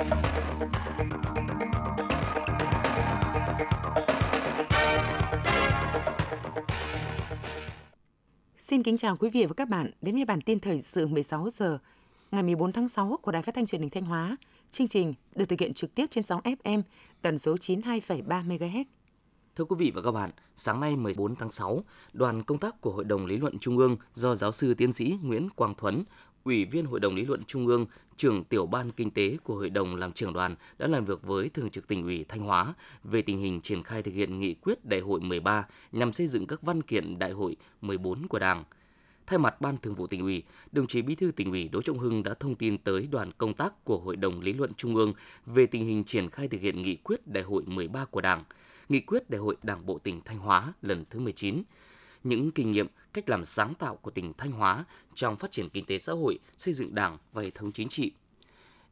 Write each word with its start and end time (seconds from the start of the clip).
Xin 0.00 0.08
kính 8.82 8.96
chào 8.96 9.16
quý 9.16 9.30
vị 9.30 9.46
và 9.46 9.54
các 9.56 9.68
bạn 9.68 9.90
đến 10.00 10.14
với 10.14 10.24
bản 10.24 10.40
tin 10.40 10.60
thời 10.60 10.82
sự 10.82 11.06
16 11.06 11.50
giờ 11.50 11.78
ngày 12.30 12.42
14 12.42 12.72
tháng 12.72 12.88
6 12.88 13.18
của 13.22 13.32
Đài 13.32 13.42
Phát 13.42 13.54
thanh 13.54 13.66
Truyền 13.66 13.80
hình 13.80 13.90
Thanh 13.90 14.04
Hóa. 14.04 14.36
Chương 14.70 14.88
trình 14.88 15.14
được 15.34 15.44
thực 15.44 15.60
hiện 15.60 15.74
trực 15.74 15.94
tiếp 15.94 16.06
trên 16.10 16.24
sóng 16.24 16.40
FM 16.42 16.82
tần 17.22 17.38
số 17.38 17.54
92,3 17.54 18.22
MHz. 18.48 18.84
Thưa 19.56 19.64
quý 19.64 19.76
vị 19.78 19.92
và 19.94 20.02
các 20.02 20.10
bạn, 20.10 20.30
sáng 20.56 20.80
nay 20.80 20.96
14 20.96 21.36
tháng 21.36 21.50
6, 21.50 21.84
đoàn 22.12 22.42
công 22.42 22.58
tác 22.58 22.80
của 22.80 22.90
Hội 22.90 23.04
đồng 23.04 23.26
Lý 23.26 23.36
luận 23.36 23.58
Trung 23.58 23.78
ương 23.78 23.96
do 24.14 24.34
giáo 24.34 24.52
sư 24.52 24.74
tiến 24.74 24.92
sĩ 24.92 25.18
Nguyễn 25.22 25.50
Quang 25.50 25.74
Thuấn, 25.74 26.04
Ủy 26.44 26.64
viên 26.64 26.86
Hội 26.86 27.00
đồng 27.00 27.14
Lý 27.14 27.24
luận 27.24 27.44
Trung 27.46 27.66
ương, 27.66 27.86
trưởng 28.16 28.44
tiểu 28.44 28.66
ban 28.66 28.90
kinh 28.90 29.10
tế 29.10 29.36
của 29.44 29.54
Hội 29.54 29.70
đồng 29.70 29.96
làm 29.96 30.12
trưởng 30.12 30.32
đoàn 30.32 30.54
đã 30.78 30.86
làm 30.86 31.04
việc 31.04 31.22
với 31.22 31.48
Thường 31.48 31.70
trực 31.70 31.88
tỉnh 31.88 32.02
ủy 32.02 32.24
Thanh 32.28 32.40
Hóa 32.40 32.74
về 33.04 33.22
tình 33.22 33.38
hình 33.38 33.60
triển 33.60 33.82
khai 33.82 34.02
thực 34.02 34.14
hiện 34.14 34.40
nghị 34.40 34.54
quyết 34.54 34.84
Đại 34.84 35.00
hội 35.00 35.20
13 35.20 35.66
nhằm 35.92 36.12
xây 36.12 36.26
dựng 36.26 36.46
các 36.46 36.62
văn 36.62 36.82
kiện 36.82 37.18
Đại 37.18 37.32
hội 37.32 37.56
14 37.80 38.26
của 38.28 38.38
Đảng. 38.38 38.64
Thay 39.26 39.38
mặt 39.38 39.60
Ban 39.60 39.76
Thường 39.76 39.94
vụ 39.94 40.06
tỉnh 40.06 40.20
ủy, 40.20 40.42
đồng 40.72 40.86
chí 40.86 41.02
Bí 41.02 41.14
thư 41.14 41.30
tỉnh 41.30 41.50
ủy 41.50 41.68
Đỗ 41.68 41.82
Trọng 41.82 41.98
Hưng 41.98 42.22
đã 42.22 42.34
thông 42.34 42.54
tin 42.54 42.78
tới 42.78 43.08
đoàn 43.10 43.30
công 43.38 43.54
tác 43.54 43.84
của 43.84 43.98
Hội 43.98 44.16
đồng 44.16 44.40
Lý 44.40 44.52
luận 44.52 44.70
Trung 44.76 44.96
ương 44.96 45.12
về 45.46 45.66
tình 45.66 45.86
hình 45.86 46.04
triển 46.04 46.30
khai 46.30 46.48
thực 46.48 46.60
hiện 46.60 46.82
nghị 46.82 46.96
quyết 46.96 47.26
Đại 47.26 47.42
hội 47.42 47.62
13 47.66 48.04
của 48.04 48.20
Đảng, 48.20 48.44
nghị 48.88 49.00
quyết 49.00 49.30
Đại 49.30 49.40
hội 49.40 49.56
Đảng 49.62 49.86
bộ 49.86 49.98
tỉnh 49.98 50.20
Thanh 50.24 50.38
Hóa 50.38 50.72
lần 50.82 51.04
thứ 51.10 51.20
19, 51.20 51.62
những 52.24 52.50
kinh 52.50 52.72
nghiệm, 52.72 52.86
cách 53.12 53.28
làm 53.28 53.44
sáng 53.44 53.74
tạo 53.74 53.96
của 53.96 54.10
tỉnh 54.10 54.32
Thanh 54.38 54.52
Hóa 54.52 54.84
trong 55.14 55.36
phát 55.36 55.52
triển 55.52 55.68
kinh 55.68 55.84
tế 55.84 55.98
xã 55.98 56.12
hội, 56.12 56.38
xây 56.56 56.74
dựng 56.74 56.94
Đảng 56.94 57.18
và 57.32 57.42
hệ 57.42 57.50
thống 57.50 57.72
chính 57.72 57.88
trị. 57.88 58.12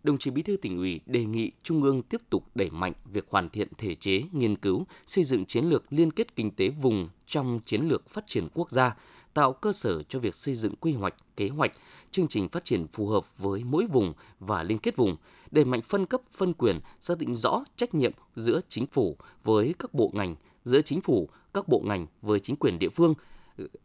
Đồng 0.02 0.18
chí 0.18 0.30
Bí 0.30 0.42
thư 0.42 0.56
tỉnh 0.56 0.76
ủy 0.76 1.00
đề 1.06 1.24
nghị 1.24 1.50
Trung 1.62 1.82
ương 1.82 2.02
tiếp 2.02 2.20
tục 2.30 2.44
đẩy 2.54 2.70
mạnh 2.70 2.92
việc 3.12 3.26
hoàn 3.30 3.48
thiện 3.48 3.68
thể 3.78 3.94
chế, 3.94 4.22
nghiên 4.32 4.56
cứu, 4.56 4.86
xây 5.06 5.24
dựng 5.24 5.46
chiến 5.46 5.64
lược 5.64 5.84
liên 5.90 6.10
kết 6.10 6.36
kinh 6.36 6.50
tế 6.50 6.68
vùng 6.68 7.08
trong 7.26 7.60
chiến 7.66 7.88
lược 7.88 8.08
phát 8.08 8.26
triển 8.26 8.48
quốc 8.54 8.70
gia, 8.70 8.96
tạo 9.34 9.52
cơ 9.52 9.72
sở 9.72 10.02
cho 10.02 10.18
việc 10.18 10.36
xây 10.36 10.54
dựng 10.54 10.74
quy 10.74 10.92
hoạch, 10.92 11.14
kế 11.36 11.48
hoạch, 11.48 11.72
chương 12.10 12.28
trình 12.28 12.48
phát 12.48 12.64
triển 12.64 12.86
phù 12.86 13.06
hợp 13.06 13.38
với 13.38 13.64
mỗi 13.64 13.86
vùng 13.86 14.12
và 14.40 14.62
liên 14.62 14.78
kết 14.78 14.96
vùng, 14.96 15.16
đẩy 15.50 15.64
mạnh 15.64 15.82
phân 15.82 16.06
cấp, 16.06 16.20
phân 16.30 16.54
quyền, 16.54 16.80
xác 17.00 17.18
định 17.18 17.34
rõ 17.34 17.64
trách 17.76 17.94
nhiệm 17.94 18.12
giữa 18.36 18.60
chính 18.68 18.86
phủ 18.86 19.16
với 19.44 19.74
các 19.78 19.94
bộ 19.94 20.10
ngành, 20.14 20.36
giữa 20.64 20.80
chính 20.80 21.00
phủ, 21.00 21.28
các 21.54 21.68
bộ 21.68 21.82
ngành 21.86 22.06
với 22.22 22.40
chính 22.40 22.56
quyền 22.56 22.78
địa 22.78 22.88
phương, 22.88 23.14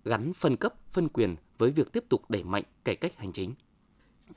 gắn 0.06 0.34
phân 0.34 0.56
cấp, 0.56 0.74
phân 0.92 1.10
quyền 1.10 1.36
với 1.58 1.72
việc 1.72 1.92
tiếp 1.92 2.04
tục 2.10 2.30
đẩy 2.30 2.44
mạnh 2.44 2.64
cải 2.84 2.96
cách 2.96 3.18
hành 3.18 3.32
chính. 3.32 3.54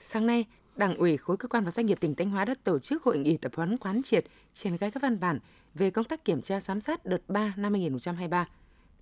Sáng 0.01 0.27
nay, 0.27 0.45
Đảng 0.77 0.97
ủy 0.97 1.17
khối 1.17 1.37
cơ 1.37 1.49
quan 1.49 1.65
và 1.65 1.71
doanh 1.71 1.87
nghiệp 1.87 2.01
tỉnh 2.01 2.15
Thanh 2.15 2.31
Hóa 2.31 2.45
đã 2.45 2.55
tổ 2.65 2.79
chức 2.79 3.03
hội 3.03 3.19
nghị 3.19 3.37
tập 3.37 3.53
huấn 3.57 3.79
quán 3.79 4.03
triệt 4.03 4.25
triển 4.53 4.79
khai 4.79 4.91
các 4.91 5.03
văn 5.03 5.21
bản 5.21 5.39
về 5.75 5.91
công 5.91 6.05
tác 6.05 6.25
kiểm 6.25 6.43
tra 6.43 6.61
giám 6.61 6.81
sát 6.81 7.05
đợt 7.05 7.23
3 7.29 7.55
năm 7.57 7.73
2023. 7.73 8.49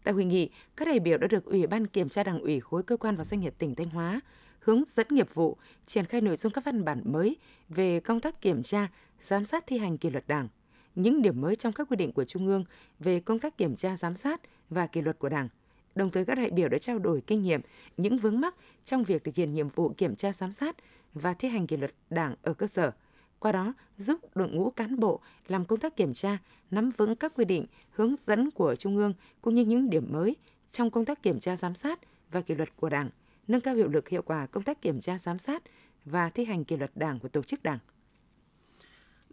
Tại 0.04 0.14
hội 0.14 0.24
nghị, 0.24 0.50
các 0.76 0.88
đại 0.88 1.00
biểu 1.00 1.18
đã 1.18 1.26
được 1.26 1.44
Ủy 1.44 1.66
ban 1.66 1.86
kiểm 1.86 2.08
tra 2.08 2.24
Đảng 2.24 2.40
ủy 2.40 2.60
khối 2.60 2.82
cơ 2.82 2.96
quan 2.96 3.16
và 3.16 3.24
doanh 3.24 3.40
nghiệp 3.40 3.54
tỉnh 3.58 3.74
Thanh 3.74 3.90
Hóa 3.90 4.20
hướng 4.64 4.84
dẫn 4.86 5.06
nghiệp 5.10 5.34
vụ 5.34 5.56
triển 5.86 6.04
khai 6.04 6.20
nội 6.20 6.36
dung 6.36 6.52
các 6.52 6.64
văn 6.64 6.84
bản 6.84 7.02
mới 7.04 7.36
về 7.68 8.00
công 8.00 8.20
tác 8.20 8.40
kiểm 8.40 8.62
tra, 8.62 8.88
giám 9.20 9.44
sát 9.44 9.64
thi 9.66 9.78
hành 9.78 9.98
kỷ 9.98 10.10
luật 10.10 10.24
Đảng, 10.26 10.48
những 10.94 11.22
điểm 11.22 11.40
mới 11.40 11.56
trong 11.56 11.72
các 11.72 11.88
quy 11.90 11.96
định 11.96 12.12
của 12.12 12.24
Trung 12.24 12.46
ương 12.46 12.64
về 12.98 13.20
công 13.20 13.38
tác 13.38 13.58
kiểm 13.58 13.76
tra 13.76 13.96
giám 13.96 14.16
sát 14.16 14.40
và 14.70 14.86
kỷ 14.86 15.02
luật 15.02 15.18
của 15.18 15.28
Đảng. 15.28 15.48
Đồng 15.94 16.10
thời 16.10 16.24
các 16.24 16.34
đại 16.34 16.50
biểu 16.50 16.68
đã 16.68 16.78
trao 16.78 16.98
đổi 16.98 17.22
kinh 17.26 17.42
nghiệm, 17.42 17.60
những 17.96 18.18
vướng 18.18 18.40
mắc 18.40 18.54
trong 18.84 19.04
việc 19.04 19.24
thực 19.24 19.34
hiện 19.34 19.54
nhiệm 19.54 19.68
vụ 19.68 19.94
kiểm 19.96 20.16
tra 20.16 20.32
giám 20.32 20.52
sát 20.52 20.76
và 21.14 21.34
thi 21.34 21.48
hành 21.48 21.66
kỷ 21.66 21.76
luật 21.76 21.94
Đảng 22.10 22.34
ở 22.42 22.54
cơ 22.54 22.66
sở. 22.66 22.92
Qua 23.38 23.52
đó, 23.52 23.74
giúp 23.98 24.20
đội 24.34 24.48
ngũ 24.48 24.70
cán 24.70 25.00
bộ 25.00 25.20
làm 25.48 25.64
công 25.64 25.80
tác 25.80 25.96
kiểm 25.96 26.12
tra, 26.12 26.38
nắm 26.70 26.90
vững 26.90 27.16
các 27.16 27.32
quy 27.36 27.44
định, 27.44 27.66
hướng 27.90 28.14
dẫn 28.26 28.50
của 28.50 28.76
Trung 28.76 28.96
ương 28.96 29.14
cũng 29.42 29.54
như 29.54 29.64
những 29.64 29.90
điểm 29.90 30.12
mới 30.12 30.36
trong 30.70 30.90
công 30.90 31.04
tác 31.04 31.22
kiểm 31.22 31.40
tra 31.40 31.56
giám 31.56 31.74
sát 31.74 32.00
và 32.30 32.40
kỷ 32.40 32.54
luật 32.54 32.76
của 32.76 32.88
Đảng, 32.88 33.10
nâng 33.48 33.60
cao 33.60 33.74
hiệu 33.74 33.88
lực 33.88 34.08
hiệu 34.08 34.22
quả 34.22 34.46
công 34.46 34.62
tác 34.64 34.82
kiểm 34.82 35.00
tra 35.00 35.18
giám 35.18 35.38
sát 35.38 35.62
và 36.04 36.30
thi 36.30 36.44
hành 36.44 36.64
kỷ 36.64 36.76
luật 36.76 36.90
Đảng 36.94 37.18
của 37.18 37.28
tổ 37.28 37.42
chức 37.42 37.62
Đảng. 37.62 37.78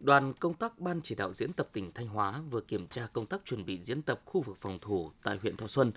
Đoàn 0.03 0.33
công 0.33 0.53
tác 0.53 0.79
Ban 0.79 1.01
chỉ 1.03 1.15
đạo 1.15 1.33
diễn 1.33 1.53
tập 1.53 1.69
tỉnh 1.73 1.91
Thanh 1.91 2.07
Hóa 2.07 2.41
vừa 2.49 2.61
kiểm 2.61 2.87
tra 2.87 3.07
công 3.13 3.25
tác 3.25 3.41
chuẩn 3.45 3.65
bị 3.65 3.79
diễn 3.83 4.01
tập 4.01 4.21
khu 4.25 4.41
vực 4.41 4.57
phòng 4.61 4.79
thủ 4.81 5.11
tại 5.23 5.37
huyện 5.41 5.55
Thọ 5.55 5.67
Xuân. 5.67 5.91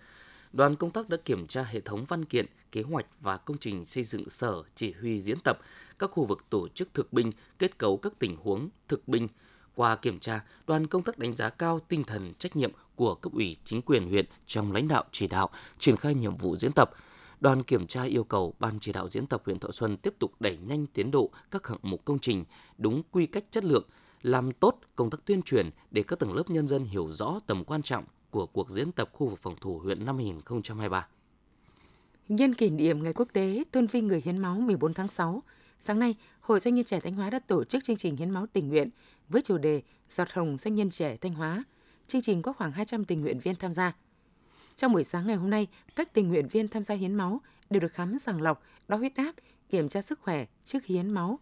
Đoàn 0.53 0.77
công 0.77 0.91
tác 0.91 1.09
đã 1.09 1.17
kiểm 1.25 1.47
tra 1.47 1.63
hệ 1.63 1.81
thống 1.81 2.05
văn 2.05 2.25
kiện, 2.25 2.47
kế 2.73 2.83
hoạch 2.83 3.07
và 3.21 3.37
công 3.37 3.59
trình 3.59 3.85
xây 3.85 4.05
dựng 4.05 4.31
sở 4.31 4.63
chỉ 4.75 4.93
huy 5.01 5.21
diễn 5.21 5.39
tập, 5.45 5.59
các 5.99 6.11
khu 6.11 6.25
vực 6.25 6.45
tổ 6.51 6.69
chức 6.69 6.95
thực 6.95 7.13
binh, 7.13 7.33
kết 7.59 7.79
cấu 7.79 7.97
các 7.97 8.13
tình 8.19 8.37
huống 8.37 8.69
thực 8.89 9.09
binh. 9.09 9.29
Qua 9.75 9.97
kiểm 9.97 10.19
tra, 10.19 10.45
đoàn 10.67 10.87
công 10.87 11.03
tác 11.03 11.19
đánh 11.19 11.35
giá 11.35 11.49
cao 11.49 11.81
tinh 11.89 12.05
thần 12.05 12.33
trách 12.39 12.57
nhiệm 12.57 12.73
của 12.97 13.15
cấp 13.15 13.33
ủy 13.33 13.57
chính 13.65 13.83
quyền 13.83 14.09
huyện 14.09 14.27
trong 14.47 14.73
lãnh 14.73 14.89
đạo 14.89 15.05
chỉ 15.13 15.27
đạo, 15.27 15.51
triển 15.79 15.97
khai 15.97 16.15
nhiệm 16.15 16.37
vụ 16.37 16.57
diễn 16.57 16.73
tập. 16.73 16.91
Đoàn 17.41 17.63
kiểm 17.63 17.87
tra 17.87 18.03
yêu 18.03 18.25
cầu 18.25 18.55
Ban 18.59 18.79
chỉ 18.81 18.93
đạo 18.93 19.09
diễn 19.09 19.27
tập 19.27 19.43
huyện 19.45 19.59
Thọ 19.59 19.71
Xuân 19.73 19.97
tiếp 19.97 20.15
tục 20.19 20.33
đẩy 20.41 20.57
nhanh 20.57 20.87
tiến 20.87 21.11
độ 21.11 21.31
các 21.51 21.67
hạng 21.67 21.79
mục 21.83 22.05
công 22.05 22.19
trình 22.19 22.45
đúng 22.79 23.03
quy 23.11 23.27
cách 23.27 23.45
chất 23.51 23.65
lượng, 23.65 23.89
làm 24.23 24.53
tốt 24.53 24.81
công 24.97 25.11
tác 25.11 25.25
tuyên 25.25 25.43
truyền 25.43 25.71
để 25.91 26.03
các 26.03 26.19
tầng 26.19 26.35
lớp 26.35 26.51
nhân 26.51 26.69
dân 26.69 26.85
hiểu 26.85 27.11
rõ 27.13 27.41
tầm 27.47 27.65
quan 27.65 27.83
trọng 27.83 28.05
của 28.31 28.47
cuộc 28.47 28.71
diễn 28.71 28.93
tập 28.93 29.11
khu 29.13 29.29
vực 29.29 29.39
phòng 29.43 29.57
thủ 29.61 29.79
huyện 29.79 30.05
năm 30.05 30.17
2023. 30.17 31.09
Nhân 32.29 32.55
kỷ 32.55 32.71
niệm 32.71 33.03
Ngày 33.03 33.13
Quốc 33.13 33.29
tế 33.33 33.65
tôn 33.71 33.87
vinh 33.87 34.09
người 34.09 34.23
hiến 34.25 34.39
máu 34.39 34.61
14 34.61 34.95
tháng 34.95 35.09
6, 35.09 35.43
sáng 35.79 35.99
nay, 35.99 36.15
Hội 36.41 36.61
Doanh 36.61 36.75
nhân 36.75 36.85
trẻ 36.85 37.01
Thanh 37.01 37.15
Hóa 37.15 37.31
đã 37.31 37.39
tổ 37.39 37.65
chức 37.65 37.85
chương 37.85 37.97
trình 37.97 38.17
hiến 38.17 38.31
máu 38.31 38.47
tình 38.53 38.69
nguyện 38.69 38.91
với 39.29 39.43
chủ 39.43 39.59
đề 39.59 39.83
Giọt 40.11 40.33
hồng 40.33 40.59
doanh 40.59 40.75
nhân 40.75 40.91
trẻ 40.91 41.17
Thanh 41.17 41.35
Hóa. 41.35 41.65
Chương 42.07 42.21
trình 42.21 42.43
có 42.43 42.53
khoảng 42.53 42.73
200 42.73 43.05
tình 43.05 43.21
nguyện 43.21 43.39
viên 43.39 43.57
tham 43.57 43.73
gia. 43.73 43.93
Trong 44.77 44.93
buổi 44.93 45.05
sáng 45.05 45.27
ngày 45.27 45.37
hôm 45.37 45.51
nay, 45.51 45.67
các 45.97 46.13
tình 46.13 46.29
nguyện 46.29 46.49
viên 46.49 46.69
tham 46.69 46.85
gia 46.85 46.95
hiến 46.95 47.15
máu 47.15 47.41
đều 47.71 47.81
được 47.81 47.93
khám 47.93 48.19
sàng 48.19 48.43
lọc, 48.43 48.63
đo 48.89 48.97
huyết 48.97 49.17
áp, 49.17 49.35
kiểm 49.71 49.89
tra 49.89 50.03
sức 50.03 50.21
khỏe 50.21 50.47
trước 50.65 50.85
hiến 50.85 51.11
máu. 51.11 51.39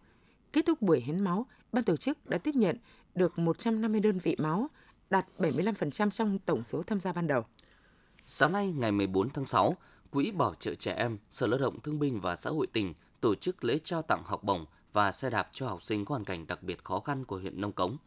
Kết 0.53 0.65
thúc 0.65 0.81
buổi 0.81 0.99
hiến 0.99 1.19
máu, 1.19 1.45
ban 1.71 1.83
tổ 1.83 1.97
chức 1.97 2.29
đã 2.29 2.37
tiếp 2.37 2.55
nhận 2.55 2.77
được 3.15 3.39
150 3.39 3.99
đơn 3.99 4.19
vị 4.19 4.35
máu, 4.39 4.67
đạt 5.09 5.25
75% 5.37 6.09
trong 6.09 6.39
tổng 6.39 6.63
số 6.63 6.83
tham 6.83 6.99
gia 6.99 7.13
ban 7.13 7.27
đầu. 7.27 7.45
Sáng 8.25 8.51
nay 8.51 8.71
ngày 8.71 8.91
14 8.91 9.29
tháng 9.29 9.45
6, 9.45 9.77
Quỹ 10.11 10.31
Bảo 10.31 10.53
trợ 10.59 10.75
Trẻ 10.75 10.93
Em, 10.93 11.17
Sở 11.29 11.47
Lao 11.47 11.59
động 11.59 11.79
Thương 11.79 11.99
binh 11.99 12.21
và 12.21 12.35
Xã 12.35 12.49
hội 12.49 12.67
tỉnh 12.67 12.93
tổ 13.21 13.35
chức 13.35 13.63
lễ 13.63 13.79
trao 13.83 14.01
tặng 14.01 14.23
học 14.23 14.43
bổng 14.43 14.65
và 14.93 15.11
xe 15.11 15.29
đạp 15.29 15.49
cho 15.53 15.67
học 15.67 15.83
sinh 15.83 16.05
có 16.05 16.13
hoàn 16.13 16.25
cảnh 16.25 16.47
đặc 16.47 16.63
biệt 16.63 16.83
khó 16.83 16.99
khăn 16.99 17.25
của 17.25 17.37
huyện 17.37 17.61
Nông 17.61 17.71
Cống. 17.71 17.97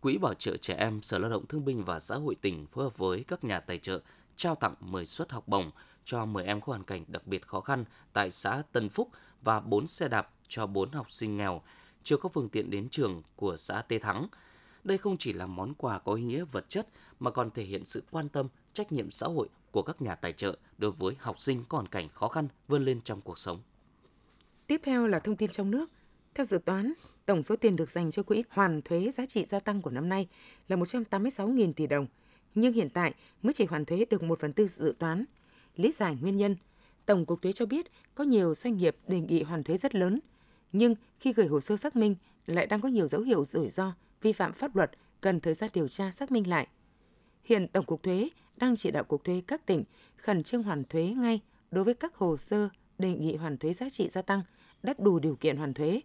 Quỹ 0.00 0.18
Bảo 0.18 0.34
trợ 0.34 0.56
Trẻ 0.56 0.74
Em, 0.74 1.02
Sở 1.02 1.18
Lao 1.18 1.30
động 1.30 1.46
Thương 1.46 1.64
binh 1.64 1.84
và 1.84 2.00
Xã 2.00 2.14
hội 2.14 2.34
tỉnh 2.34 2.66
phối 2.66 2.84
hợp 2.84 2.98
với 2.98 3.24
các 3.28 3.44
nhà 3.44 3.60
tài 3.60 3.78
trợ 3.78 4.00
trao 4.36 4.54
tặng 4.54 4.74
10 4.80 5.06
suất 5.06 5.32
học 5.32 5.48
bổng 5.48 5.70
cho 6.04 6.24
10 6.24 6.44
em 6.44 6.60
có 6.60 6.66
hoàn 6.66 6.84
cảnh 6.84 7.04
đặc 7.08 7.26
biệt 7.26 7.46
khó 7.46 7.60
khăn 7.60 7.84
tại 8.12 8.30
xã 8.30 8.62
Tân 8.72 8.88
Phúc 8.88 9.08
và 9.42 9.60
4 9.60 9.86
xe 9.86 10.08
đạp 10.08 10.30
cho 10.48 10.66
4 10.66 10.92
học 10.92 11.10
sinh 11.10 11.36
nghèo 11.36 11.62
chưa 12.02 12.16
có 12.16 12.28
phương 12.28 12.48
tiện 12.48 12.70
đến 12.70 12.88
trường 12.88 13.22
của 13.36 13.56
xã 13.56 13.82
Tê 13.82 13.98
Thắng. 13.98 14.26
Đây 14.84 14.98
không 14.98 15.16
chỉ 15.18 15.32
là 15.32 15.46
món 15.46 15.74
quà 15.74 15.98
có 15.98 16.14
ý 16.14 16.22
nghĩa 16.22 16.44
vật 16.44 16.64
chất 16.68 16.88
mà 17.20 17.30
còn 17.30 17.50
thể 17.50 17.64
hiện 17.64 17.84
sự 17.84 18.02
quan 18.10 18.28
tâm, 18.28 18.48
trách 18.72 18.92
nhiệm 18.92 19.10
xã 19.10 19.26
hội 19.26 19.48
của 19.70 19.82
các 19.82 20.02
nhà 20.02 20.14
tài 20.14 20.32
trợ 20.32 20.58
đối 20.78 20.90
với 20.90 21.14
học 21.18 21.40
sinh 21.40 21.64
có 21.68 21.78
hoàn 21.78 21.88
cảnh 21.88 22.08
khó 22.08 22.28
khăn 22.28 22.48
vươn 22.68 22.84
lên 22.84 23.00
trong 23.04 23.20
cuộc 23.20 23.38
sống. 23.38 23.62
Tiếp 24.66 24.80
theo 24.84 25.06
là 25.06 25.18
thông 25.18 25.36
tin 25.36 25.50
trong 25.50 25.70
nước. 25.70 25.90
Theo 26.34 26.46
dự 26.46 26.58
toán, 26.58 26.92
tổng 27.26 27.42
số 27.42 27.56
tiền 27.56 27.76
được 27.76 27.90
dành 27.90 28.10
cho 28.10 28.22
quỹ 28.22 28.44
hoàn 28.50 28.82
thuế 28.82 29.10
giá 29.10 29.26
trị 29.26 29.44
gia 29.44 29.60
tăng 29.60 29.82
của 29.82 29.90
năm 29.90 30.08
nay 30.08 30.28
là 30.68 30.76
186.000 30.76 31.72
tỷ 31.72 31.86
đồng, 31.86 32.06
nhưng 32.54 32.72
hiện 32.72 32.88
tại 32.90 33.14
mới 33.42 33.52
chỉ 33.52 33.64
hoàn 33.64 33.84
thuế 33.84 34.04
được 34.10 34.22
1 34.22 34.40
phần 34.40 34.52
tư 34.52 34.66
dự 34.66 34.94
toán. 34.98 35.24
Lý 35.76 35.92
giải 35.92 36.16
nguyên 36.20 36.36
nhân, 36.36 36.56
Tổng 37.06 37.26
cục 37.26 37.42
thuế 37.42 37.52
cho 37.52 37.66
biết 37.66 37.86
có 38.14 38.24
nhiều 38.24 38.54
doanh 38.54 38.76
nghiệp 38.76 38.96
đề 39.08 39.20
nghị 39.20 39.42
hoàn 39.42 39.62
thuế 39.62 39.76
rất 39.76 39.94
lớn, 39.94 40.20
nhưng 40.72 40.94
khi 41.18 41.32
gửi 41.32 41.46
hồ 41.46 41.60
sơ 41.60 41.76
xác 41.76 41.96
minh 41.96 42.16
lại 42.46 42.66
đang 42.66 42.80
có 42.80 42.88
nhiều 42.88 43.08
dấu 43.08 43.20
hiệu 43.20 43.44
rủi 43.44 43.70
ro 43.70 43.92
vi 44.22 44.32
phạm 44.32 44.52
pháp 44.52 44.76
luật 44.76 44.90
cần 45.20 45.40
thời 45.40 45.54
gian 45.54 45.70
điều 45.74 45.88
tra 45.88 46.10
xác 46.10 46.30
minh 46.30 46.48
lại. 46.48 46.68
Hiện 47.44 47.68
Tổng 47.68 47.86
cục 47.86 48.02
Thuế 48.02 48.28
đang 48.56 48.76
chỉ 48.76 48.90
đạo 48.90 49.04
Cục 49.04 49.24
Thuế 49.24 49.42
các 49.46 49.66
tỉnh 49.66 49.84
khẩn 50.16 50.42
trương 50.42 50.62
hoàn 50.62 50.84
thuế 50.84 51.04
ngay 51.06 51.40
đối 51.70 51.84
với 51.84 51.94
các 51.94 52.14
hồ 52.14 52.36
sơ 52.36 52.68
đề 52.98 53.14
nghị 53.14 53.36
hoàn 53.36 53.58
thuế 53.58 53.72
giá 53.72 53.88
trị 53.88 54.08
gia 54.08 54.22
tăng 54.22 54.42
đã 54.82 54.94
đủ 54.98 55.18
điều 55.18 55.36
kiện 55.36 55.56
hoàn 55.56 55.74
thuế. 55.74 56.00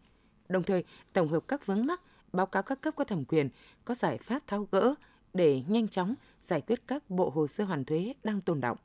Đồng 0.49 0.63
thời, 0.63 0.83
tổng 1.13 1.29
hợp 1.29 1.47
các 1.47 1.65
vướng 1.65 1.85
mắc, 1.85 2.01
báo 2.33 2.45
cáo 2.45 2.63
các 2.63 2.81
cấp 2.81 2.95
có 2.95 3.03
thẩm 3.03 3.25
quyền 3.25 3.49
có 3.85 3.93
giải 3.93 4.17
pháp 4.17 4.47
tháo 4.47 4.67
gỡ 4.71 4.95
để 5.33 5.61
nhanh 5.67 5.87
chóng 5.87 6.15
giải 6.39 6.61
quyết 6.61 6.87
các 6.87 7.09
bộ 7.09 7.29
hồ 7.29 7.47
sơ 7.47 7.63
hoàn 7.63 7.85
thuế 7.85 8.13
đang 8.23 8.41
tồn 8.41 8.61
động. 8.61 8.77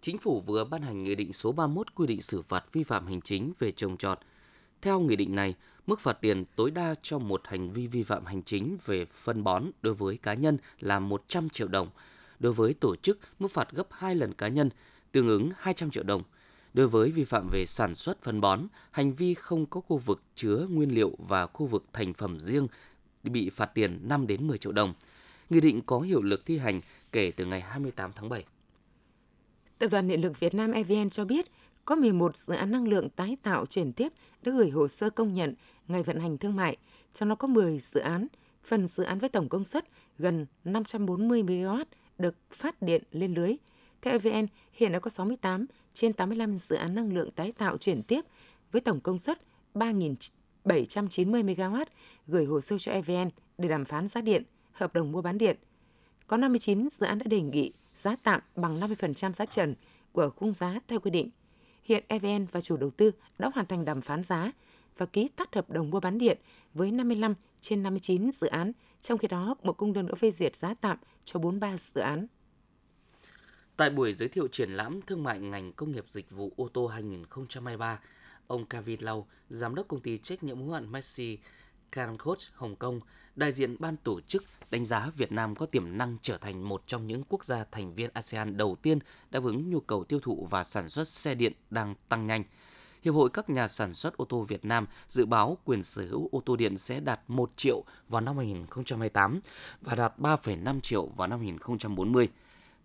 Chính 0.00 0.18
phủ 0.18 0.40
vừa 0.40 0.64
ban 0.64 0.82
hành 0.82 1.04
Nghị 1.04 1.14
định 1.14 1.32
số 1.32 1.52
31 1.52 1.94
quy 1.94 2.06
định 2.06 2.22
xử 2.22 2.42
phạt 2.42 2.64
vi 2.72 2.84
phạm 2.84 3.06
hành 3.06 3.20
chính 3.20 3.52
về 3.58 3.72
trồng 3.72 3.96
trọt. 3.96 4.18
Theo 4.82 5.00
nghị 5.00 5.16
định 5.16 5.34
này, 5.34 5.54
Mức 5.90 6.00
phạt 6.00 6.20
tiền 6.20 6.44
tối 6.56 6.70
đa 6.70 6.94
cho 7.02 7.18
một 7.18 7.42
hành 7.44 7.70
vi 7.70 7.86
vi 7.86 8.02
phạm 8.02 8.26
hành 8.26 8.42
chính 8.42 8.78
về 8.86 9.04
phân 9.04 9.44
bón 9.44 9.64
đối 9.82 9.94
với 9.94 10.16
cá 10.16 10.34
nhân 10.34 10.58
là 10.80 10.98
100 10.98 11.48
triệu 11.48 11.68
đồng. 11.68 11.88
Đối 12.38 12.52
với 12.52 12.74
tổ 12.74 12.96
chức, 12.96 13.18
mức 13.38 13.50
phạt 13.50 13.72
gấp 13.72 13.86
2 13.90 14.14
lần 14.14 14.34
cá 14.34 14.48
nhân, 14.48 14.70
tương 15.12 15.28
ứng 15.28 15.50
200 15.56 15.90
triệu 15.90 16.02
đồng. 16.02 16.22
Đối 16.74 16.88
với 16.88 17.10
vi 17.10 17.24
phạm 17.24 17.48
về 17.52 17.66
sản 17.66 17.94
xuất 17.94 18.22
phân 18.22 18.40
bón, 18.40 18.60
hành 18.90 19.12
vi 19.12 19.34
không 19.34 19.66
có 19.66 19.80
khu 19.80 19.98
vực 19.98 20.22
chứa 20.34 20.66
nguyên 20.70 20.94
liệu 20.94 21.16
và 21.18 21.46
khu 21.46 21.66
vực 21.66 21.84
thành 21.92 22.14
phẩm 22.14 22.40
riêng 22.40 22.68
bị 23.22 23.50
phạt 23.50 23.66
tiền 23.66 24.00
5 24.08 24.26
đến 24.26 24.46
10 24.46 24.58
triệu 24.58 24.72
đồng. 24.72 24.94
Nghị 25.50 25.60
định 25.60 25.82
có 25.86 25.98
hiệu 26.00 26.22
lực 26.22 26.46
thi 26.46 26.58
hành 26.58 26.80
kể 27.12 27.32
từ 27.36 27.44
ngày 27.44 27.60
28 27.60 28.10
tháng 28.16 28.28
7. 28.28 28.44
Tập 29.78 29.88
đoàn 29.90 30.08
Điện 30.08 30.20
lực 30.20 30.40
Việt 30.40 30.54
Nam 30.54 30.72
EVN 30.72 31.10
cho 31.10 31.24
biết 31.24 31.46
có 31.84 31.96
11 31.96 32.36
dự 32.36 32.54
án 32.54 32.70
năng 32.70 32.88
lượng 32.88 33.08
tái 33.10 33.36
tạo 33.42 33.66
chuyển 33.66 33.92
tiếp 33.92 34.12
đã 34.42 34.52
gửi 34.52 34.70
hồ 34.70 34.88
sơ 34.88 35.10
công 35.10 35.34
nhận 35.34 35.54
ngày 35.88 36.02
vận 36.02 36.20
hành 36.20 36.38
thương 36.38 36.56
mại, 36.56 36.76
trong 37.12 37.28
đó 37.28 37.34
có 37.34 37.48
10 37.48 37.78
dự 37.78 38.00
án, 38.00 38.26
phần 38.64 38.86
dự 38.86 39.02
án 39.02 39.18
với 39.18 39.28
tổng 39.28 39.48
công 39.48 39.64
suất 39.64 39.84
gần 40.18 40.46
540 40.64 41.42
MW 41.42 41.84
được 42.18 42.34
phát 42.50 42.82
điện 42.82 43.02
lên 43.12 43.34
lưới. 43.34 43.56
Theo 44.02 44.12
EVN, 44.12 44.46
hiện 44.72 44.92
đã 44.92 44.98
có 44.98 45.10
68 45.10 45.66
trên 45.92 46.12
85 46.12 46.56
dự 46.56 46.76
án 46.76 46.94
năng 46.94 47.12
lượng 47.12 47.30
tái 47.30 47.52
tạo 47.52 47.76
chuyển 47.76 48.02
tiếp 48.02 48.20
với 48.72 48.80
tổng 48.80 49.00
công 49.00 49.18
suất 49.18 49.40
3.790 49.74 50.34
MW 51.24 51.84
gửi 52.26 52.44
hồ 52.44 52.60
sơ 52.60 52.78
cho 52.78 52.92
EVN 52.92 53.30
để 53.58 53.68
đàm 53.68 53.84
phán 53.84 54.08
giá 54.08 54.20
điện, 54.20 54.42
hợp 54.72 54.94
đồng 54.94 55.12
mua 55.12 55.22
bán 55.22 55.38
điện. 55.38 55.56
Có 56.26 56.36
59 56.36 56.88
dự 56.90 57.06
án 57.06 57.18
đã 57.18 57.24
đề 57.26 57.40
nghị 57.40 57.72
giá 57.94 58.16
tạm 58.22 58.40
bằng 58.56 58.80
50% 58.80 59.32
giá 59.32 59.46
trần 59.46 59.74
của 60.12 60.30
khung 60.36 60.52
giá 60.52 60.80
theo 60.88 61.00
quy 61.00 61.10
định. 61.10 61.30
Hiện 61.84 62.04
EVN 62.08 62.46
và 62.52 62.60
chủ 62.60 62.76
đầu 62.76 62.90
tư 62.90 63.10
đã 63.38 63.50
hoàn 63.54 63.66
thành 63.66 63.84
đàm 63.84 64.00
phán 64.00 64.22
giá 64.22 64.52
và 64.96 65.06
ký 65.06 65.28
tắt 65.36 65.54
hợp 65.54 65.70
đồng 65.70 65.90
mua 65.90 66.00
bán 66.00 66.18
điện 66.18 66.38
với 66.74 66.90
55 66.90 67.34
trên 67.60 67.82
59 67.82 68.32
dự 68.32 68.46
án, 68.46 68.72
trong 69.00 69.18
khi 69.18 69.28
đó 69.28 69.54
Bộ 69.62 69.72
Công 69.72 69.94
Thương 69.94 70.06
đã 70.06 70.14
phê 70.14 70.30
duyệt 70.30 70.56
giá 70.56 70.74
tạm 70.74 70.98
cho 71.24 71.40
43 71.40 71.76
dự 71.76 72.00
án. 72.00 72.26
Tại 73.76 73.90
buổi 73.90 74.14
giới 74.14 74.28
thiệu 74.28 74.48
triển 74.48 74.70
lãm 74.70 75.00
thương 75.02 75.22
mại 75.22 75.40
ngành 75.40 75.72
công 75.72 75.92
nghiệp 75.92 76.04
dịch 76.08 76.30
vụ 76.30 76.52
ô 76.56 76.68
tô 76.68 76.86
2023, 76.86 78.00
ông 78.46 78.66
Kevin 78.66 79.00
Lau, 79.00 79.26
giám 79.48 79.74
đốc 79.74 79.88
công 79.88 80.00
ty 80.00 80.18
trách 80.18 80.42
nhiệm 80.42 80.58
hữu 80.58 80.72
hạn 80.72 80.92
Messi 80.92 81.38
Cancos 81.92 82.48
Hồng 82.54 82.76
Kông, 82.76 83.00
đại 83.36 83.52
diện 83.52 83.76
ban 83.78 83.96
tổ 83.96 84.20
chức 84.20 84.44
đánh 84.70 84.84
giá 84.84 85.10
Việt 85.16 85.32
Nam 85.32 85.54
có 85.54 85.66
tiềm 85.66 85.98
năng 85.98 86.16
trở 86.22 86.38
thành 86.38 86.68
một 86.68 86.82
trong 86.86 87.06
những 87.06 87.22
quốc 87.28 87.44
gia 87.44 87.64
thành 87.70 87.94
viên 87.94 88.10
ASEAN 88.12 88.56
đầu 88.56 88.76
tiên 88.82 88.98
đáp 89.30 89.42
ứng 89.42 89.70
nhu 89.70 89.80
cầu 89.80 90.04
tiêu 90.04 90.20
thụ 90.20 90.46
và 90.50 90.64
sản 90.64 90.88
xuất 90.88 91.08
xe 91.08 91.34
điện 91.34 91.52
đang 91.70 91.94
tăng 92.08 92.26
nhanh. 92.26 92.44
Hiệp 93.02 93.14
hội 93.14 93.30
các 93.32 93.50
nhà 93.50 93.68
sản 93.68 93.94
xuất 93.94 94.16
ô 94.16 94.24
tô 94.24 94.42
Việt 94.42 94.64
Nam 94.64 94.86
dự 95.08 95.26
báo 95.26 95.58
quyền 95.64 95.82
sở 95.82 96.06
hữu 96.06 96.28
ô 96.32 96.42
tô 96.46 96.56
điện 96.56 96.78
sẽ 96.78 97.00
đạt 97.00 97.20
1 97.28 97.50
triệu 97.56 97.84
vào 98.08 98.20
năm 98.20 98.36
2028 98.36 99.40
và 99.80 99.94
đạt 99.94 100.18
3,5 100.18 100.80
triệu 100.80 101.06
vào 101.06 101.28
năm 101.28 101.38
2040. 101.38 102.28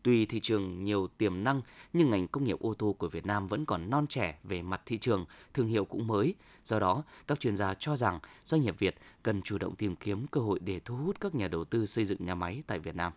Tuy 0.06 0.26
thị 0.26 0.40
trường 0.40 0.84
nhiều 0.84 1.08
tiềm 1.18 1.44
năng, 1.44 1.62
nhưng 1.94 2.10
ngành 2.10 2.28
công 2.28 2.44
nghiệp 2.44 2.60
ô 2.60 2.74
tô 2.74 2.96
của 3.00 3.08
Việt 3.08 3.26
Nam 3.26 3.48
vẫn 3.48 3.66
còn 3.66 3.90
non 3.90 4.08
trẻ 4.08 4.40
về 4.44 4.62
mặt 4.62 4.82
thị 4.86 4.98
trường, 4.98 5.26
thương 5.54 5.68
hiệu 5.68 5.86
cũng 5.86 6.08
mới. 6.08 6.36
Do 6.66 6.80
đó, 6.80 7.04
các 7.28 7.40
chuyên 7.40 7.56
gia 7.56 7.74
cho 7.74 7.96
rằng 7.96 8.20
doanh 8.46 8.62
nghiệp 8.62 8.76
Việt 8.80 8.96
cần 9.24 9.42
chủ 9.42 9.58
động 9.58 9.76
tìm 9.76 9.96
kiếm 9.96 10.28
cơ 10.28 10.42
hội 10.42 10.60
để 10.60 10.80
thu 10.86 10.96
hút 10.96 11.20
các 11.20 11.36
nhà 11.36 11.48
đầu 11.48 11.66
tư 11.66 11.86
xây 11.86 12.06
dựng 12.06 12.18
nhà 12.26 12.36
máy 12.36 12.64
tại 12.68 12.80
Việt 12.80 12.96
Nam. 12.96 13.12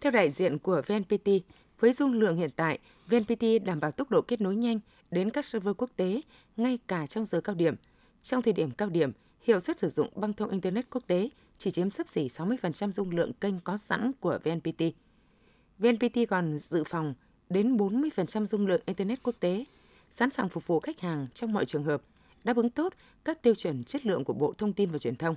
Theo 0.00 0.12
đại 0.12 0.30
diện 0.30 0.58
của 0.58 0.82
VNPT, 0.86 1.28
với 1.78 1.92
dung 1.92 2.12
lượng 2.12 2.36
hiện 2.36 2.50
tại, 2.56 2.78
VNPT 3.08 3.44
đảm 3.64 3.80
bảo 3.80 3.90
tốc 3.90 4.10
độ 4.10 4.22
kết 4.22 4.40
nối 4.40 4.56
nhanh 4.56 4.80
đến 5.10 5.30
các 5.30 5.44
server 5.44 5.74
quốc 5.78 5.90
tế 5.96 6.20
ngay 6.56 6.78
cả 6.86 7.06
trong 7.06 7.26
giờ 7.26 7.40
cao 7.40 7.54
điểm. 7.54 7.74
Trong 8.20 8.42
thời 8.42 8.52
điểm 8.52 8.70
cao 8.70 8.88
điểm, 8.88 9.12
hiệu 9.40 9.60
suất 9.60 9.78
sử 9.78 9.88
dụng 9.88 10.08
băng 10.14 10.32
thông 10.32 10.50
Internet 10.50 10.90
quốc 10.90 11.02
tế 11.06 11.28
chỉ 11.58 11.70
chiếm 11.70 11.90
sấp 11.90 12.08
xỉ 12.08 12.28
60% 12.28 12.92
dung 12.92 13.10
lượng 13.10 13.32
kênh 13.32 13.60
có 13.60 13.76
sẵn 13.76 14.12
của 14.20 14.38
VNPT. 14.44 14.82
VNPT 15.80 16.18
còn 16.30 16.58
dự 16.58 16.84
phòng 16.84 17.14
đến 17.48 17.76
40% 17.76 18.46
dung 18.46 18.66
lượng 18.66 18.80
Internet 18.86 19.22
quốc 19.22 19.34
tế, 19.40 19.64
sẵn 20.10 20.30
sàng 20.30 20.48
phục 20.48 20.66
vụ 20.66 20.80
khách 20.80 21.00
hàng 21.00 21.26
trong 21.34 21.52
mọi 21.52 21.64
trường 21.64 21.84
hợp, 21.84 22.02
đáp 22.44 22.56
ứng 22.56 22.70
tốt 22.70 22.92
các 23.24 23.42
tiêu 23.42 23.54
chuẩn 23.54 23.84
chất 23.84 24.06
lượng 24.06 24.24
của 24.24 24.32
Bộ 24.32 24.54
Thông 24.58 24.72
tin 24.72 24.90
và 24.90 24.98
Truyền 24.98 25.16
thông. 25.16 25.36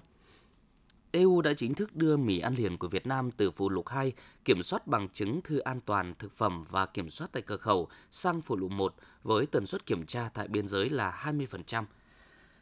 EU 1.12 1.42
đã 1.42 1.54
chính 1.54 1.76
thức 1.76 1.96
đưa 1.96 2.18
mì 2.18 2.40
ăn 2.40 2.56
liền 2.56 2.78
của 2.78 2.88
Việt 2.88 3.08
Nam 3.08 3.32
từ 3.32 3.52
phụ 3.52 3.70
lục 3.70 3.88
2 3.88 4.14
kiểm 4.46 4.64
soát 4.64 4.88
bằng 4.88 5.10
chứng 5.10 5.42
thư 5.42 5.60
an 5.60 5.80
toàn 5.80 6.14
thực 6.20 6.32
phẩm 6.32 6.66
và 6.70 6.86
kiểm 6.86 7.10
soát 7.10 7.28
tại 7.32 7.44
cửa 7.46 7.58
khẩu 7.58 7.88
sang 8.12 8.42
phụ 8.42 8.56
lục 8.56 8.72
1 8.72 8.96
với 9.24 9.46
tần 9.46 9.66
suất 9.66 9.86
kiểm 9.86 10.06
tra 10.06 10.30
tại 10.34 10.48
biên 10.48 10.68
giới 10.68 10.90
là 10.90 11.22
20%. 11.26 11.84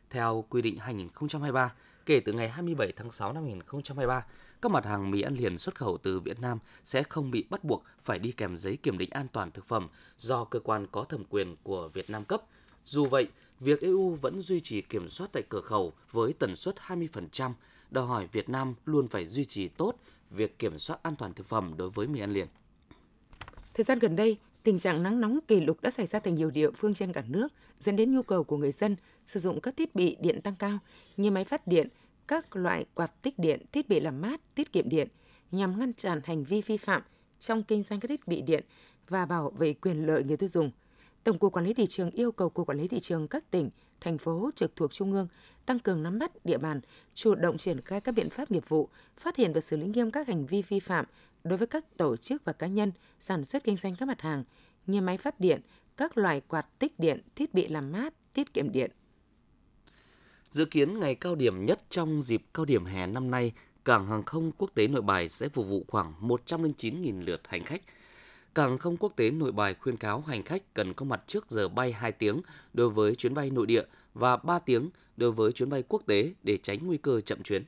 Theo 0.09 0.45
quy 0.49 0.61
định 0.61 0.77
2023, 0.77 1.73
kể 2.05 2.19
từ 2.19 2.33
ngày 2.33 2.49
27 2.49 2.91
tháng 2.95 3.11
6 3.11 3.33
năm 3.33 3.43
2023, 3.43 4.25
các 4.61 4.71
mặt 4.71 4.85
hàng 4.85 5.11
mì 5.11 5.21
ăn 5.21 5.35
liền 5.35 5.57
xuất 5.57 5.75
khẩu 5.75 5.97
từ 5.97 6.19
Việt 6.19 6.39
Nam 6.39 6.59
sẽ 6.85 7.03
không 7.03 7.31
bị 7.31 7.45
bắt 7.49 7.63
buộc 7.63 7.83
phải 8.01 8.19
đi 8.19 8.31
kèm 8.31 8.57
giấy 8.57 8.77
kiểm 8.77 8.97
định 8.97 9.09
an 9.09 9.27
toàn 9.31 9.51
thực 9.51 9.65
phẩm 9.65 9.87
do 10.17 10.43
cơ 10.43 10.59
quan 10.59 10.87
có 10.91 11.03
thẩm 11.03 11.23
quyền 11.29 11.55
của 11.63 11.89
Việt 11.93 12.09
Nam 12.09 12.23
cấp. 12.23 12.41
Dù 12.85 13.05
vậy, 13.05 13.27
việc 13.59 13.81
EU 13.81 14.17
vẫn 14.21 14.41
duy 14.41 14.59
trì 14.59 14.81
kiểm 14.81 15.09
soát 15.09 15.27
tại 15.33 15.43
cửa 15.49 15.61
khẩu 15.61 15.93
với 16.11 16.33
tần 16.33 16.55
suất 16.55 16.75
20%, 16.87 17.51
đòi 17.91 18.05
hỏi 18.05 18.27
Việt 18.31 18.49
Nam 18.49 18.73
luôn 18.85 19.07
phải 19.07 19.25
duy 19.25 19.45
trì 19.45 19.67
tốt 19.67 19.95
việc 20.29 20.59
kiểm 20.59 20.79
soát 20.79 21.03
an 21.03 21.15
toàn 21.15 21.33
thực 21.33 21.47
phẩm 21.47 21.73
đối 21.77 21.89
với 21.89 22.07
mì 22.07 22.19
ăn 22.19 22.33
liền. 22.33 22.47
Thời 23.73 23.83
gian 23.83 23.99
gần 23.99 24.15
đây, 24.15 24.37
tình 24.63 24.79
trạng 24.79 25.03
nắng 25.03 25.21
nóng 25.21 25.39
kỷ 25.47 25.59
lục 25.59 25.81
đã 25.81 25.91
xảy 25.91 26.05
ra 26.05 26.19
tại 26.19 26.33
nhiều 26.33 26.51
địa 26.51 26.71
phương 26.71 26.93
trên 26.93 27.13
cả 27.13 27.23
nước, 27.27 27.47
dẫn 27.79 27.95
đến 27.95 28.15
nhu 28.15 28.23
cầu 28.23 28.43
của 28.43 28.57
người 28.57 28.71
dân 28.71 28.95
sử 29.25 29.39
dụng 29.39 29.61
các 29.61 29.77
thiết 29.77 29.95
bị 29.95 30.17
điện 30.19 30.41
tăng 30.41 30.55
cao 30.55 30.79
như 31.17 31.31
máy 31.31 31.45
phát 31.45 31.67
điện, 31.67 31.87
các 32.27 32.55
loại 32.55 32.85
quạt 32.93 33.21
tích 33.21 33.39
điện, 33.39 33.65
thiết 33.71 33.89
bị 33.89 33.99
làm 33.99 34.21
mát, 34.21 34.41
tiết 34.55 34.73
kiệm 34.73 34.89
điện 34.89 35.07
nhằm 35.51 35.79
ngăn 35.79 35.93
chặn 35.93 36.21
hành 36.23 36.43
vi 36.43 36.61
vi 36.61 36.77
phạm 36.77 37.01
trong 37.39 37.63
kinh 37.63 37.83
doanh 37.83 37.99
các 37.99 38.07
thiết 38.07 38.27
bị 38.27 38.41
điện 38.41 38.63
và 39.09 39.25
bảo 39.25 39.49
vệ 39.49 39.73
quyền 39.73 40.05
lợi 40.05 40.23
người 40.23 40.37
tiêu 40.37 40.49
dùng. 40.49 40.71
Tổng 41.23 41.39
cục 41.39 41.53
Quản 41.53 41.65
lý 41.65 41.73
thị 41.73 41.85
trường 41.87 42.11
yêu 42.11 42.31
cầu 42.31 42.49
Cục 42.49 42.67
Quản 42.67 42.77
lý 42.77 42.87
thị 42.87 42.99
trường 42.99 43.27
các 43.27 43.51
tỉnh, 43.51 43.69
thành 44.01 44.17
phố 44.17 44.49
trực 44.55 44.75
thuộc 44.75 44.91
Trung 44.91 45.13
ương 45.13 45.27
tăng 45.65 45.79
cường 45.79 46.03
nắm 46.03 46.19
bắt 46.19 46.45
địa 46.45 46.57
bàn, 46.57 46.81
chủ 47.13 47.35
động 47.35 47.57
triển 47.57 47.81
khai 47.81 48.01
các 48.01 48.11
biện 48.11 48.29
pháp 48.29 48.51
nghiệp 48.51 48.69
vụ, 48.69 48.89
phát 49.17 49.35
hiện 49.35 49.53
và 49.53 49.61
xử 49.61 49.77
lý 49.77 49.87
nghiêm 49.87 50.11
các 50.11 50.27
hành 50.27 50.45
vi 50.45 50.61
vi 50.61 50.79
phạm 50.79 51.05
đối 51.43 51.57
với 51.57 51.67
các 51.67 51.97
tổ 51.97 52.17
chức 52.17 52.45
và 52.45 52.53
cá 52.53 52.67
nhân 52.67 52.91
sản 53.19 53.45
xuất 53.45 53.63
kinh 53.63 53.75
doanh 53.75 53.95
các 53.95 54.05
mặt 54.05 54.21
hàng 54.21 54.43
như 54.85 55.01
máy 55.01 55.17
phát 55.17 55.39
điện, 55.39 55.61
các 55.97 56.17
loại 56.17 56.41
quạt 56.41 56.79
tích 56.79 56.99
điện, 56.99 57.21
thiết 57.35 57.53
bị 57.53 57.67
làm 57.67 57.91
mát, 57.91 58.13
tiết 58.33 58.53
kiệm 58.53 58.71
điện. 58.71 58.91
Dự 60.51 60.65
kiến 60.65 60.99
ngày 60.99 61.15
cao 61.15 61.35
điểm 61.35 61.65
nhất 61.65 61.79
trong 61.89 62.21
dịp 62.21 62.41
cao 62.53 62.65
điểm 62.65 62.85
hè 62.85 63.07
năm 63.07 63.31
nay, 63.31 63.51
cảng 63.85 64.07
hàng 64.07 64.23
không 64.23 64.51
quốc 64.57 64.71
tế 64.73 64.87
Nội 64.87 65.01
Bài 65.01 65.29
sẽ 65.29 65.49
phục 65.49 65.67
vụ 65.67 65.85
khoảng 65.87 66.13
109.000 66.21 67.25
lượt 67.25 67.41
hành 67.47 67.63
khách. 67.63 67.81
Cảng 68.55 68.69
hàng 68.69 68.77
không 68.77 68.97
quốc 68.97 69.13
tế 69.15 69.31
Nội 69.31 69.51
Bài 69.51 69.73
khuyên 69.73 69.97
cáo 69.97 70.21
hành 70.21 70.43
khách 70.43 70.73
cần 70.73 70.93
có 70.93 71.05
mặt 71.05 71.21
trước 71.27 71.51
giờ 71.51 71.67
bay 71.67 71.91
2 71.91 72.11
tiếng 72.11 72.41
đối 72.73 72.89
với 72.89 73.15
chuyến 73.15 73.33
bay 73.33 73.49
nội 73.49 73.65
địa 73.65 73.83
và 74.13 74.37
3 74.37 74.59
tiếng 74.59 74.89
đối 75.17 75.31
với 75.31 75.51
chuyến 75.51 75.69
bay 75.69 75.83
quốc 75.87 76.01
tế 76.05 76.33
để 76.43 76.57
tránh 76.57 76.79
nguy 76.87 76.97
cơ 76.97 77.21
chậm 77.21 77.43
chuyến. 77.43 77.63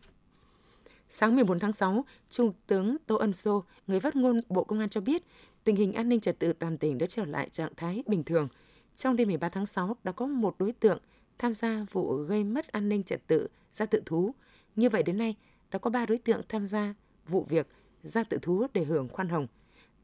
Sáng 1.10 1.36
14 1.36 1.60
tháng 1.60 1.74
6, 1.74 2.06
Trung 2.30 2.54
tướng 2.68 2.98
Tô 3.06 3.16
Ân 3.16 3.34
Sô, 3.34 3.64
người 3.88 4.00
phát 4.00 4.16
ngôn 4.16 4.42
Bộ 4.50 4.64
Công 4.64 4.80
an 4.80 4.90
cho 4.90 5.02
biết, 5.02 5.24
tình 5.64 5.76
hình 5.76 5.94
an 5.94 6.10
ninh 6.10 6.20
trật 6.20 6.40
tự 6.40 6.54
toàn 6.54 6.78
tỉnh 6.78 6.98
đã 6.98 7.06
trở 7.06 7.26
lại 7.26 7.50
trạng 7.50 7.76
thái 7.78 8.04
bình 8.08 8.24
thường. 8.24 8.48
Trong 8.96 9.16
đêm 9.16 9.28
13 9.28 9.50
tháng 9.50 9.66
6 9.66 9.98
đã 10.04 10.12
có 10.12 10.26
một 10.26 10.56
đối 10.60 10.72
tượng 10.72 11.00
tham 11.38 11.54
gia 11.54 11.86
vụ 11.92 12.14
gây 12.14 12.44
mất 12.44 12.68
an 12.68 12.90
ninh 12.90 13.04
trật 13.04 13.28
tự 13.28 13.48
ra 13.72 13.86
tự 13.86 14.02
thú. 14.06 14.32
Như 14.76 14.90
vậy 14.90 15.04
đến 15.04 15.18
nay, 15.18 15.36
đã 15.72 15.80
có 15.80 15.90
3 15.90 16.06
đối 16.06 16.18
tượng 16.18 16.42
tham 16.50 16.66
gia 16.66 16.94
vụ 17.28 17.44
việc 17.50 17.68
ra 18.04 18.24
tự 18.24 18.38
thú 18.42 18.68
để 18.74 18.84
hưởng 18.84 19.08
khoan 19.10 19.30
hồng. 19.30 19.48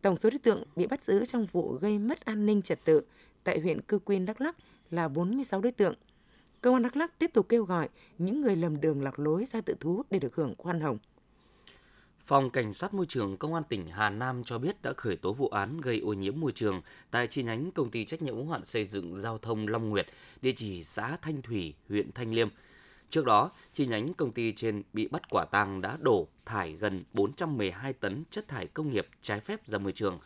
Tổng 0.02 0.16
số 0.16 0.30
đối 0.30 0.40
tượng 0.40 0.64
bị 0.76 0.88
bắt 0.88 1.04
giữ 1.04 1.26
trong 1.26 1.48
vụ 1.52 1.74
gây 1.74 2.00
mất 2.00 2.26
an 2.26 2.46
ninh 2.46 2.62
trật 2.62 2.86
tự 2.86 3.02
tại 3.44 3.60
huyện 3.60 3.82
Cư 3.82 4.00
Quyên, 4.00 4.26
Đắk 4.26 4.42
Lắk 4.42 4.56
là 4.92 5.08
46 5.08 5.62
đối 5.62 5.72
tượng. 5.72 5.96
Công 6.62 6.74
an 6.74 6.84
Đắk 6.84 6.98
Lắk 6.98 7.20
tiếp 7.20 7.32
tục 7.34 7.50
kêu 7.50 7.64
gọi 7.64 7.90
những 8.18 8.42
người 8.42 8.56
lầm 8.56 8.82
đường 8.82 9.02
lạc 9.02 9.20
lối 9.20 9.46
ra 9.46 9.62
tự 9.62 9.76
thú 9.80 10.04
để 10.10 10.20
được 10.20 10.36
hưởng 10.36 10.56
khoan 10.58 10.80
hồng. 10.80 10.98
Phòng 12.30 12.50
Cảnh 12.50 12.74
sát 12.74 12.94
Môi 12.94 13.06
trường 13.06 13.38
Công 13.38 13.54
an 13.54 13.64
tỉnh 13.70 13.88
Hà 13.88 14.10
Nam 14.10 14.44
cho 14.44 14.58
biết 14.58 14.82
đã 14.82 14.94
khởi 14.98 15.16
tố 15.16 15.34
vụ 15.34 15.48
án 15.48 15.82
gây 15.82 16.00
ô 16.00 16.14
nhiễm 16.14 16.40
môi 16.40 16.52
trường 16.52 16.82
tại 17.12 17.28
chi 17.28 17.44
nhánh 17.44 17.72
công 17.72 17.92
ty 17.92 18.06
trách 18.06 18.22
nhiệm 18.22 18.36
hữu 18.36 18.50
hạn 18.50 18.64
xây 18.64 18.86
dựng 18.86 19.16
giao 19.16 19.38
thông 19.38 19.68
Long 19.68 19.90
Nguyệt, 19.90 20.08
địa 20.42 20.52
chỉ 20.56 20.84
xã 20.84 21.18
Thanh 21.22 21.42
Thủy, 21.42 21.74
huyện 21.90 22.12
Thanh 22.12 22.34
Liêm. 22.34 22.48
Trước 23.10 23.26
đó, 23.26 23.52
chi 23.74 23.86
nhánh 23.86 24.14
công 24.14 24.32
ty 24.32 24.52
trên 24.52 24.84
bị 24.94 25.08
bắt 25.08 25.22
quả 25.30 25.46
tang 25.52 25.82
đã 25.82 25.98
đổ 26.02 26.28
thải 26.46 26.74
gần 26.74 27.04
412 27.14 27.94
tấn 27.94 28.24
chất 28.32 28.48
thải 28.48 28.68
công 28.68 28.90
nghiệp 28.90 29.08
trái 29.22 29.40
phép 29.40 29.68
ra 29.68 29.78
môi 29.78 29.92
trường. 29.92 30.20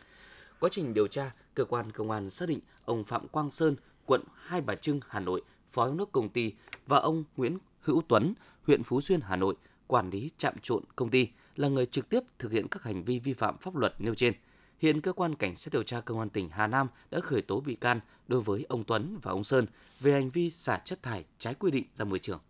Quá 0.60 0.70
trình 0.72 0.94
điều 0.94 1.06
tra, 1.06 1.34
cơ 1.54 1.64
quan 1.64 1.92
công 1.92 2.10
an 2.10 2.30
xác 2.30 2.48
định 2.48 2.60
ông 2.84 3.04
Phạm 3.04 3.28
Quang 3.28 3.50
Sơn, 3.50 3.76
quận 4.06 4.22
Hai 4.34 4.60
Bà 4.60 4.74
Trưng, 4.74 5.00
Hà 5.08 5.20
Nội, 5.20 5.42
phó 5.72 5.86
giám 5.86 5.96
đốc 5.96 6.12
công 6.12 6.28
ty 6.28 6.52
và 6.86 6.98
ông 6.98 7.24
Nguyễn 7.36 7.58
Hữu 7.80 8.02
Tuấn, 8.08 8.34
huyện 8.66 8.82
Phú 8.82 9.00
Xuyên, 9.00 9.20
Hà 9.20 9.36
Nội, 9.36 9.54
quản 9.86 10.10
lý 10.10 10.30
trạm 10.38 10.54
trộn 10.62 10.82
công 10.96 11.10
ty 11.10 11.28
là 11.56 11.68
người 11.68 11.86
trực 11.86 12.08
tiếp 12.08 12.20
thực 12.38 12.52
hiện 12.52 12.68
các 12.68 12.82
hành 12.82 13.04
vi 13.04 13.18
vi 13.18 13.32
phạm 13.32 13.58
pháp 13.58 13.76
luật 13.76 13.94
nêu 13.98 14.14
trên. 14.14 14.34
Hiện 14.78 15.00
cơ 15.00 15.12
quan 15.12 15.34
cảnh 15.34 15.56
sát 15.56 15.72
điều 15.72 15.82
tra 15.82 16.00
công 16.00 16.18
an 16.18 16.30
tỉnh 16.30 16.48
Hà 16.48 16.66
Nam 16.66 16.88
đã 17.10 17.20
khởi 17.20 17.42
tố 17.42 17.60
bị 17.60 17.74
can 17.74 18.00
đối 18.28 18.40
với 18.40 18.66
ông 18.68 18.84
Tuấn 18.84 19.18
và 19.22 19.30
ông 19.30 19.44
Sơn 19.44 19.66
về 20.00 20.12
hành 20.12 20.30
vi 20.30 20.50
xả 20.50 20.78
chất 20.84 21.02
thải 21.02 21.24
trái 21.38 21.54
quy 21.54 21.70
định 21.70 21.84
ra 21.94 22.04
môi 22.04 22.18
trường. 22.18 22.40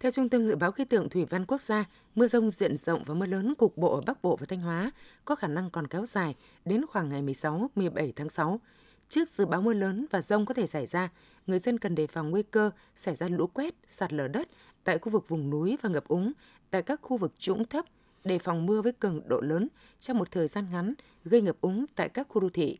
Theo 0.00 0.10
Trung 0.10 0.28
tâm 0.28 0.42
Dự 0.42 0.56
báo 0.56 0.72
Khí 0.72 0.84
tượng 0.84 1.08
Thủy 1.08 1.24
văn 1.30 1.46
Quốc 1.46 1.62
gia, 1.62 1.84
mưa 2.14 2.26
rông 2.26 2.50
diện 2.50 2.76
rộng 2.76 3.04
và 3.04 3.14
mưa 3.14 3.26
lớn 3.26 3.54
cục 3.54 3.76
bộ 3.76 3.94
ở 3.94 4.00
Bắc 4.00 4.22
Bộ 4.22 4.36
và 4.36 4.46
Thanh 4.46 4.60
Hóa 4.60 4.90
có 5.24 5.34
khả 5.34 5.48
năng 5.48 5.70
còn 5.70 5.86
kéo 5.86 6.06
dài 6.06 6.34
đến 6.64 6.86
khoảng 6.86 7.08
ngày 7.08 7.22
16-17 7.22 8.12
tháng 8.16 8.28
6. 8.28 8.60
Trước 9.08 9.28
dự 9.28 9.46
báo 9.46 9.62
mưa 9.62 9.74
lớn 9.74 10.06
và 10.10 10.20
rông 10.20 10.46
có 10.46 10.54
thể 10.54 10.66
xảy 10.66 10.86
ra, 10.86 11.08
người 11.46 11.58
dân 11.58 11.78
cần 11.78 11.94
đề 11.94 12.06
phòng 12.06 12.30
nguy 12.30 12.42
cơ 12.42 12.70
xảy 12.96 13.14
ra 13.14 13.28
lũ 13.28 13.46
quét, 13.46 13.74
sạt 13.86 14.12
lở 14.12 14.28
đất 14.28 14.48
tại 14.84 14.98
khu 14.98 15.12
vực 15.12 15.28
vùng 15.28 15.50
núi 15.50 15.76
và 15.82 15.88
ngập 15.88 16.08
úng 16.08 16.32
tại 16.70 16.82
các 16.82 17.00
khu 17.02 17.16
vực 17.16 17.32
trũng 17.38 17.64
thấp, 17.64 17.84
đề 18.24 18.38
phòng 18.38 18.66
mưa 18.66 18.82
với 18.82 18.92
cường 18.92 19.28
độ 19.28 19.40
lớn 19.40 19.68
trong 19.98 20.18
một 20.18 20.30
thời 20.30 20.48
gian 20.48 20.66
ngắn, 20.72 20.94
gây 21.24 21.40
ngập 21.40 21.56
úng 21.60 21.86
tại 21.96 22.08
các 22.08 22.28
khu 22.28 22.40
đô 22.40 22.48
thị. 22.48 22.78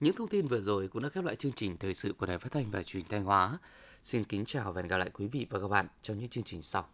Những 0.00 0.16
thông 0.16 0.28
tin 0.28 0.46
vừa 0.46 0.60
rồi 0.60 0.88
cũng 0.88 1.02
đã 1.02 1.08
khép 1.08 1.24
lại 1.24 1.36
chương 1.36 1.52
trình 1.52 1.76
thời 1.76 1.94
sự 1.94 2.12
của 2.12 2.26
Đài 2.26 2.38
Phát 2.38 2.52
thanh 2.52 2.70
và 2.70 2.82
Truyền 2.82 3.02
hình 3.02 3.10
Thanh 3.10 3.24
Hóa. 3.24 3.58
Xin 4.02 4.24
kính 4.24 4.44
chào 4.44 4.72
và 4.72 4.82
hẹn 4.82 4.88
gặp 4.88 4.96
lại 4.96 5.10
quý 5.10 5.26
vị 5.26 5.46
và 5.50 5.60
các 5.60 5.68
bạn 5.68 5.86
trong 6.02 6.18
những 6.18 6.28
chương 6.28 6.44
trình 6.44 6.62
sau. 6.62 6.88